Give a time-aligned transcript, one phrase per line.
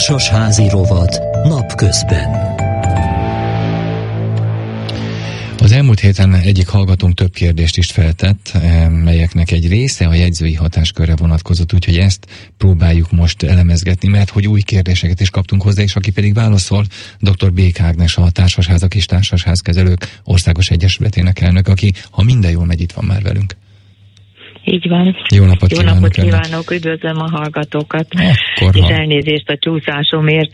[0.00, 2.30] Társasházi rovat napközben.
[5.58, 10.54] Az elmúlt héten egyik hallgatónk több kérdést is feltett, eh, melyeknek egy része a jegyzői
[10.54, 12.26] hatáskörre vonatkozott, úgyhogy ezt
[12.56, 16.84] próbáljuk most elemezgetni, mert hogy új kérdéseket is kaptunk hozzá, és aki pedig válaszol,
[17.18, 17.52] dr.
[17.52, 22.92] Bék Ágnes, a Társasházak és Társasházkezelők Országos Egyesületének elnök, aki, ha minden jól megy, itt
[22.92, 23.54] van már velünk.
[24.70, 25.16] Így van.
[25.34, 26.00] Jó napot Jó kívánok!
[26.00, 26.40] napot önnek.
[26.40, 28.92] kívánok, üdvözlöm a hallgatókat, Akkor, és ha...
[28.92, 30.50] elnézést a csúszásomért,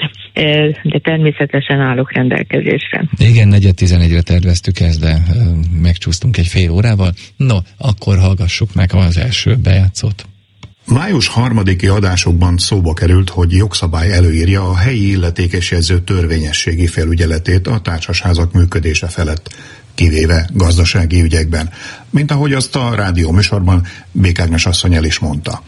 [0.82, 3.04] de természetesen állok rendelkezésre.
[3.16, 5.22] Igen, negyed tizenegyre terveztük ezt, de
[5.82, 7.12] megcsúsztunk egy fél órával.
[7.36, 10.26] No, akkor hallgassuk meg az első bejátszót.
[10.86, 17.78] Május harmadiki adásokban szóba került, hogy jogszabály előírja a helyi illetékes jegyző törvényességi felügyeletét a
[17.78, 19.54] társasházak működése felett,
[19.94, 21.70] kivéve gazdasági ügyekben,
[22.10, 25.62] mint ahogy azt a rádió műsorban Békágnes asszony el is mondta.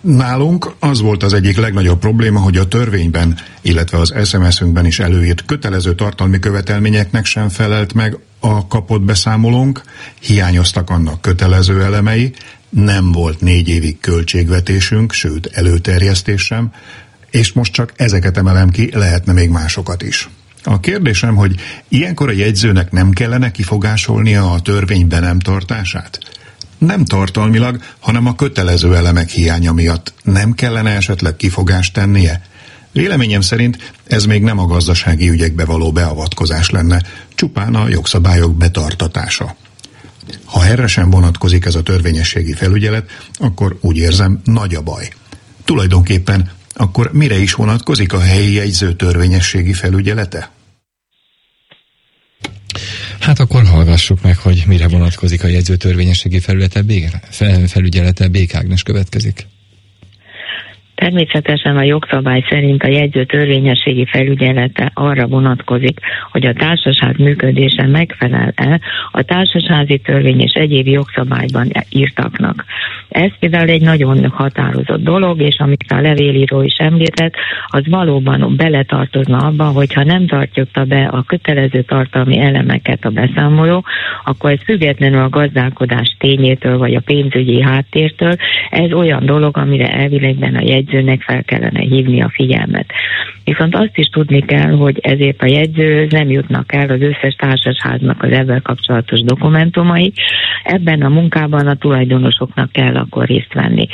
[0.00, 5.44] Nálunk az volt az egyik legnagyobb probléma, hogy a törvényben, illetve az SMS-ünkben is előírt
[5.44, 9.82] kötelező tartalmi követelményeknek sem felelt meg a kapott beszámolónk,
[10.20, 12.32] hiányoztak annak kötelező elemei,
[12.68, 16.72] nem volt négy évig költségvetésünk, sőt előterjesztés sem,
[17.30, 20.28] és most csak ezeket emelem ki, lehetne még másokat is.
[20.62, 21.54] A kérdésem, hogy
[21.88, 26.18] ilyenkor a jegyzőnek nem kellene kifogásolnia a törvény be nem tartását?
[26.78, 32.42] Nem tartalmilag, hanem a kötelező elemek hiánya miatt nem kellene esetleg kifogást tennie?
[32.94, 37.02] Véleményem szerint ez még nem a gazdasági ügyekbe való beavatkozás lenne,
[37.34, 39.56] csupán a jogszabályok betartatása.
[40.44, 45.08] Ha erre sem vonatkozik ez a törvényességi felügyelet, akkor úgy érzem, nagy a baj.
[45.64, 50.50] Tulajdonképpen akkor mire is vonatkozik a helyi jegyző törvényességi felügyelete?
[53.20, 56.84] Hát akkor hallgassuk meg, hogy mire vonatkozik a jegyző törvényességi felülete,
[57.30, 59.46] fel, felügyelete Bék Ágnes következik.
[61.04, 68.80] Természetesen a jogszabály szerint a jegyző törvényességi felügyelete arra vonatkozik, hogy a társaság működése megfelel-e
[69.10, 72.64] a társasági törvény és egyéb jogszabályban írtaknak.
[73.08, 77.34] Ez például egy nagyon határozott dolog, és amit a levélíró is említett,
[77.66, 83.84] az valóban beletartozna abba, hogyha nem tartjuk be a kötelező tartalmi elemeket a beszámoló,
[84.24, 88.36] akkor ez függetlenül a gazdálkodás tényétől vagy a pénzügyi háttértől,
[88.70, 90.62] ez olyan dolog, amire elvilegben a
[90.94, 92.86] jegyzőnek fel kellene hívni a figyelmet.
[93.44, 98.22] Viszont azt is tudni kell, hogy ezért a jegyző nem jutnak el az összes társasháznak
[98.22, 100.12] az ezzel kapcsolatos dokumentumai.
[100.62, 103.86] Ebben a munkában a tulajdonosoknak kell akkor részt venni.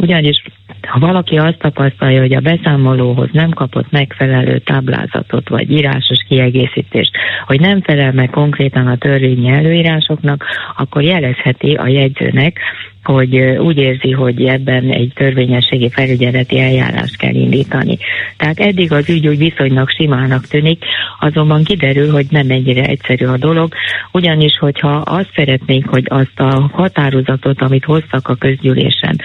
[0.00, 0.42] Ugyanis
[0.88, 7.10] ha valaki azt tapasztalja, hogy a beszámolóhoz nem kapott megfelelő táblázatot vagy írásos kiegészítést,
[7.46, 10.44] hogy nem felel meg konkrétan a törvényi előírásoknak,
[10.76, 12.58] akkor jelezheti a jegyzőnek,
[13.02, 17.98] hogy úgy érzi, hogy ebben egy törvényességi felügyeleti eljárást kell indítani.
[18.36, 20.84] Tehát eddig az ügy úgy viszonylag simának tűnik,
[21.20, 23.72] azonban kiderül, hogy nem ennyire egyszerű a dolog,
[24.12, 29.20] ugyanis, hogyha azt szeretnénk, hogy azt a határozatot, amit hoztak a közgyűlésen,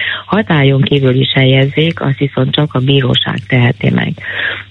[0.66, 4.12] hatályon kívül is helyezzék, azt viszont csak a bíróság teheti meg.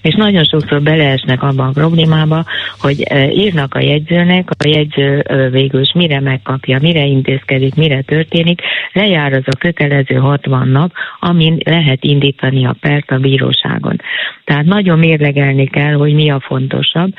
[0.02, 2.44] És nagyon sokszor beleesnek abban a problémába,
[2.78, 8.60] hogy írnak a jegyzőnek, a jegyző végül is mire megkapja, mire intézkedik, mire történik,
[8.92, 14.00] lejár az a kötelező 60 nap, amin lehet indítani a pert a bíróságon.
[14.44, 17.14] Tehát nagyon mérlegelni kell, hogy mi a fontosabb,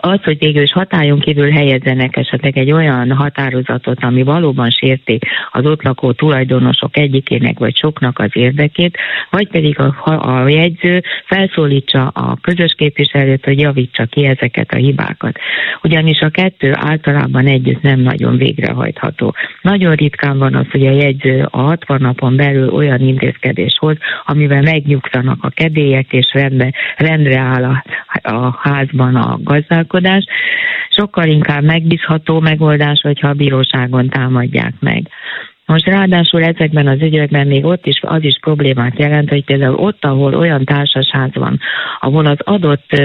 [0.00, 5.18] az, hogy végül is hatályon kívül helyezzenek esetleg egy olyan határozatot, ami valóban sérti
[5.52, 8.96] az ott lakó tulajdonosok egyikének vagy soknak az érdekét,
[9.30, 15.38] vagy pedig a, a jegyző felszólítsa a közös képviselőt, hogy javítsa ki ezeket a hibákat.
[15.82, 19.34] Ugyanis a kettő általában együtt nem nagyon végrehajtható.
[19.62, 24.62] Nagyon ritkán van az, hogy a jegyző a 60 napon belül olyan intézkedés hoz, amivel
[24.62, 27.84] megnyugszanak a kedélyek, és rendbe, rendre áll a,
[28.22, 29.83] a házban a gazdálkodás.
[30.88, 35.08] Sokkal inkább megbízható megoldás, hogyha a bíróságon támadják meg.
[35.66, 40.04] Most ráadásul ezekben az ügyekben még ott is az is problémát jelent, hogy például ott,
[40.04, 41.60] ahol olyan társasház van,
[42.00, 43.02] ahol az adott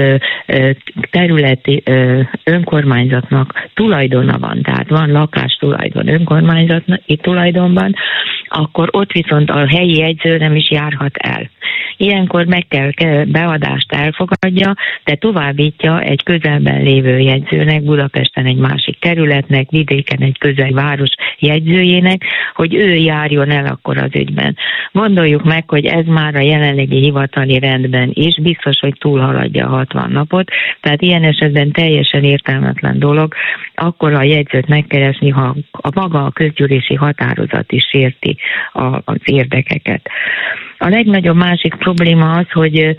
[1.10, 1.82] területi
[2.44, 7.94] önkormányzatnak tulajdona van, tehát van lakástulajdon önkormányzati tulajdonban,
[8.50, 11.50] akkor ott viszont a helyi jegyző nem is járhat el.
[11.96, 12.90] Ilyenkor meg kell
[13.24, 14.74] beadást elfogadja,
[15.04, 22.24] de továbbítja egy közelben lévő jegyzőnek, Budapesten egy másik területnek, vidéken egy közel város jegyzőjének,
[22.54, 24.56] hogy ő járjon el akkor az ügyben.
[24.92, 30.10] Gondoljuk meg, hogy ez már a jelenlegi hivatali rendben is biztos, hogy túlhaladja a 60
[30.10, 30.50] napot,
[30.80, 33.34] tehát ilyen esetben teljesen értelmetlen dolog,
[33.74, 38.36] akkor a jegyzőt megkeresni, ha a maga a közgyűlési határozat is sérti
[38.72, 40.08] a, az érdekeket.
[40.78, 42.96] A legnagyobb másik probléma az, hogy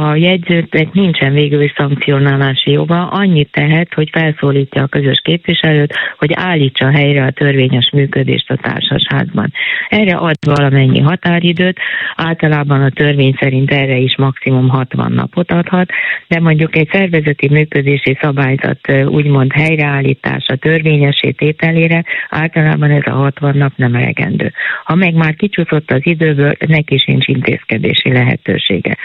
[0.00, 6.30] a jegyzőnek nincsen végül is szankcionálási joga, annyit tehet, hogy felszólítja a közös képviselőt, hogy
[6.34, 9.52] állítsa helyre a törvényes működést a társasházban.
[9.88, 11.78] Erre ad valamennyi határidőt,
[12.16, 15.90] általában a törvény szerint erre is maximum 60 napot adhat,
[16.28, 23.72] de mondjuk egy szervezeti működési szabályzat úgymond helyreállítása törvényesé tételére általában ez a 60 nap
[23.76, 24.52] nem elegendő.
[24.84, 28.96] Ha meg már kicsúszott az időből, neki sincs intézkedési lehetősége.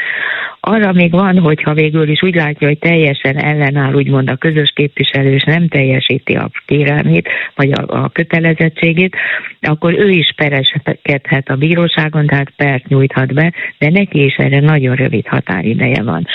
[0.59, 5.33] Arra még van, hogyha végül is úgy látja, hogy teljesen ellenáll úgymond a közös képviselő,
[5.33, 9.15] és nem teljesíti a kérelmét, vagy a, a kötelezettségét,
[9.61, 14.95] akkor ő is pereskedhet a bíróságon, tehát pert nyújthat be, de neki is erre nagyon
[14.95, 16.27] rövid határideje van.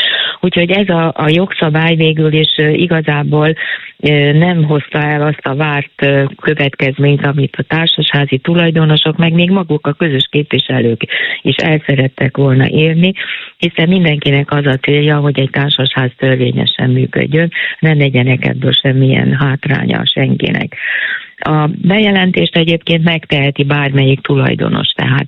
[0.45, 3.55] Úgyhogy ez a, a jogszabály végül is igazából
[4.33, 6.07] nem hozta el azt a várt
[6.41, 11.01] következményt, amit a társasházi tulajdonosok, meg még maguk a közös képviselők
[11.43, 13.13] is el szerettek volna érni,
[13.57, 20.03] hiszen mindenkinek az a célja, hogy egy társasház törvényesen működjön, ne legyenek ebből semmilyen hátránya
[20.15, 20.77] senkinek.
[21.39, 25.27] A bejelentést egyébként megteheti bármelyik tulajdonos, tehát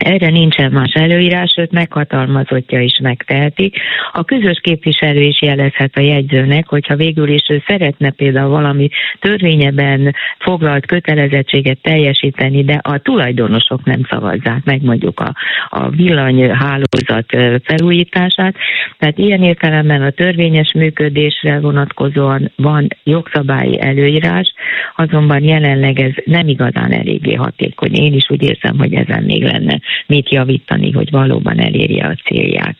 [0.00, 3.72] erre nincsen más előírás, őt meghatalmazottja is megteheti.
[4.12, 8.88] A közös képviselő is jelezhet a jegyzőnek, hogyha végül is ő szeretne például valami
[9.18, 15.34] törvényeben foglalt kötelezettséget teljesíteni, de a tulajdonosok nem szavazzák meg mondjuk a,
[15.68, 17.26] a villanyhálózat
[17.64, 18.54] felújítását.
[18.98, 24.54] Tehát ilyen értelemben a törvényes működésre vonatkozóan van jogszabályi előírás,
[24.96, 27.94] azonban jelenleg ez nem igazán eléggé hatékony.
[27.94, 32.76] Én is úgy érzem, hogy ezen még lenne mit javítani, hogy valóban elérje a célját.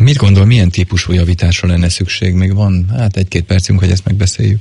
[0.00, 2.34] Mit gondol, milyen típusú javításra lenne szükség?
[2.34, 4.60] Még van hát egy-két percünk, hogy ezt megbeszéljük.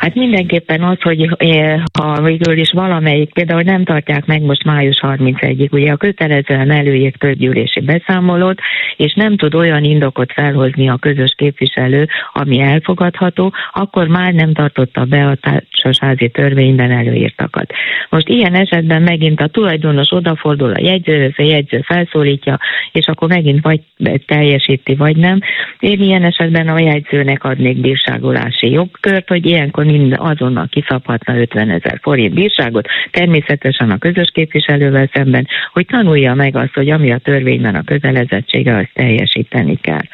[0.00, 4.98] Hát mindenképpen az, hogy eh, ha végül is valamelyik, például nem tartják meg most május
[5.02, 8.58] 31-ig, ugye a kötelezően előírt közgyűlési beszámolót,
[8.96, 15.04] és nem tud olyan indokot felhozni a közös képviselő, ami elfogadható, akkor már nem tartotta
[15.04, 15.34] be a
[15.80, 17.72] társasházi törvényben előírtakat.
[18.08, 22.58] Most ilyen esetben megint a tulajdonos odafordul a jegyzőhöz, a jegyző felszólítja,
[22.92, 23.80] és akkor megint vagy
[24.26, 25.40] teljesíti, vagy nem.
[25.78, 31.98] Én ilyen esetben a jegyzőnek adnék bírságolási jogkört, hogy ilyenkor mind azonnal kiszabhatna 50 ezer
[32.02, 37.74] forint bírságot, természetesen a közös képviselővel szemben, hogy tanulja meg azt, hogy ami a törvényben
[37.74, 40.04] a kötelezettsége, azt teljesíteni kell.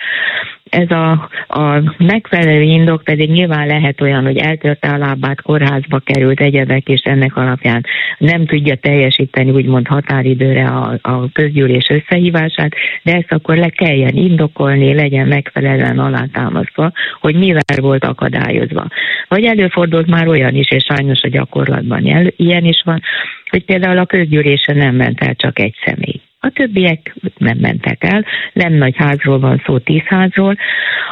[0.70, 1.10] Ez a,
[1.48, 7.00] a megfelelő indok pedig nyilván lehet olyan, hogy eltörte a lábát, kórházba került egyebek, és
[7.04, 7.84] ennek alapján
[8.18, 14.94] nem tudja teljesíteni úgymond határidőre a, a közgyűlés összehívását, de ezt akkor le kelljen indokolni,
[14.94, 18.86] legyen megfelelően alátámasztva, hogy mivel volt akadályozva.
[19.28, 23.02] Vagy előfordult már olyan is, és sajnos a gyakorlatban ilyen is van,
[23.50, 26.20] hogy például a közgyűlésen nem ment el csak egy személy.
[26.46, 30.56] A többiek nem mentek el, nem nagy házról van szó, tíz házról,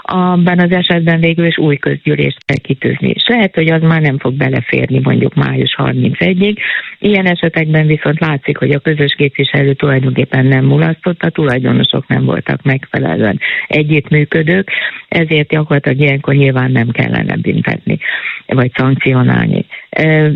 [0.02, 3.08] abban az esetben végül is új közgyűlést kell kitűzni.
[3.08, 6.56] És lehet, hogy az már nem fog beleférni mondjuk május 31-ig.
[6.98, 12.62] Ilyen esetekben viszont látszik, hogy a közös képviselő tulajdonképpen nem mulasztott, a tulajdonosok nem voltak
[12.62, 14.70] megfelelően együttműködők,
[15.08, 17.98] ezért gyakorlatilag ilyenkor nyilván nem kellene büntetni,
[18.46, 19.66] vagy szankcionálni.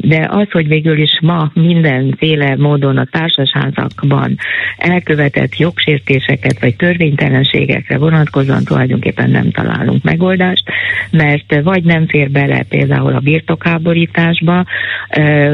[0.01, 4.37] De az, hogy végül is ma mindenféle módon a társasházakban
[4.77, 10.63] elkövetett jogsértéseket vagy törvénytelenségekre vonatkozóan tulajdonképpen nem találunk megoldást,
[11.11, 14.65] mert vagy nem fér bele például a birtokáborításba,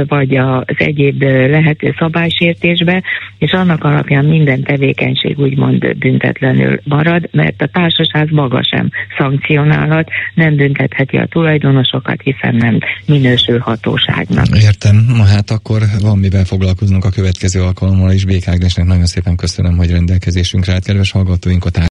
[0.06, 3.02] vagy az egyéb lehető szabálysértésbe,
[3.38, 10.56] és annak alapján minden tevékenység úgymond büntetlenül marad, mert a társaság maga sem szankcionálhat, nem
[10.56, 13.58] büntetheti a tulajdonosokat, hiszen nem minősül
[13.94, 14.62] hatóságnak.
[14.62, 18.24] Értem, hát akkor van mivel foglalkoznunk a következő alkalommal is.
[18.24, 18.46] Bék
[18.76, 21.70] nagyon szépen köszönöm, hogy rendelkezésünkre állt, kedves hallgatóink, a